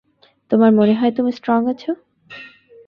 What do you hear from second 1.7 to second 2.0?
আছো?